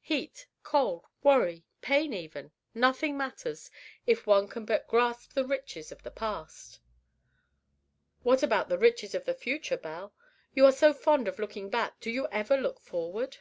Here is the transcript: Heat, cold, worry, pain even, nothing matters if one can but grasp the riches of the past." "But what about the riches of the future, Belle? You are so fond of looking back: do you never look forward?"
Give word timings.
Heat, 0.00 0.46
cold, 0.62 1.04
worry, 1.22 1.66
pain 1.82 2.14
even, 2.14 2.50
nothing 2.72 3.14
matters 3.14 3.70
if 4.06 4.26
one 4.26 4.48
can 4.48 4.64
but 4.64 4.88
grasp 4.88 5.34
the 5.34 5.44
riches 5.44 5.92
of 5.92 6.02
the 6.02 6.10
past." 6.10 6.80
"But 8.20 8.24
what 8.24 8.42
about 8.42 8.70
the 8.70 8.78
riches 8.78 9.14
of 9.14 9.26
the 9.26 9.34
future, 9.34 9.76
Belle? 9.76 10.14
You 10.54 10.64
are 10.64 10.72
so 10.72 10.94
fond 10.94 11.28
of 11.28 11.38
looking 11.38 11.68
back: 11.68 12.00
do 12.00 12.10
you 12.10 12.26
never 12.32 12.56
look 12.56 12.80
forward?" 12.80 13.36